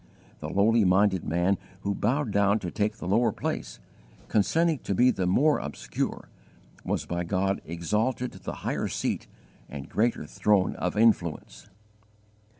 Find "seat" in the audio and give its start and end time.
8.87-9.27